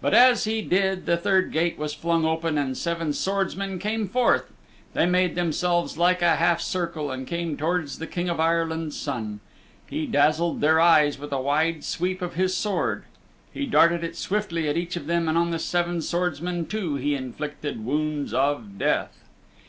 But 0.00 0.14
as 0.14 0.44
he 0.44 0.62
did 0.62 1.04
the 1.04 1.16
third 1.16 1.50
gate 1.50 1.76
was 1.78 1.92
flung 1.92 2.24
open 2.24 2.56
and 2.56 2.78
seven 2.78 3.12
swordsmen 3.12 3.80
came 3.80 4.06
forth. 4.06 4.52
They 4.92 5.04
made 5.04 5.34
themselves 5.34 5.98
like 5.98 6.22
a 6.22 6.36
half 6.36 6.60
circle 6.60 7.10
and 7.10 7.26
came 7.26 7.56
towards 7.56 7.98
the 7.98 8.06
King 8.06 8.28
of 8.28 8.38
Ireland's 8.38 8.96
Son. 8.96 9.40
He 9.84 10.06
dazzled 10.06 10.60
their 10.60 10.78
eyes 10.80 11.18
with 11.18 11.32
a 11.32 11.40
wide 11.40 11.82
sweep 11.82 12.22
of 12.22 12.34
his 12.34 12.56
sword. 12.56 13.02
He 13.52 13.66
darted 13.66 14.04
it 14.04 14.14
swiftly 14.14 14.68
at 14.68 14.76
each 14.76 14.94
of 14.94 15.08
them 15.08 15.28
and 15.28 15.36
on 15.36 15.50
the 15.50 15.58
seven 15.58 16.02
swordsmen 16.02 16.66
too 16.66 16.94
he 16.94 17.16
inflicted 17.16 17.84
wounds 17.84 18.32
of 18.32 18.78
death. 18.78 19.24